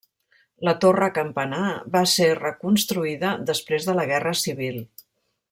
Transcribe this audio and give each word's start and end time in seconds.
La 0.67 0.71
torre 0.85 1.09
campanar 1.17 1.67
va 1.97 2.01
ser 2.13 2.31
reconstruïda 2.39 3.35
després 3.51 3.87
de 3.91 3.97
la 4.01 4.07
guerra 4.15 4.35
civil. 4.47 4.83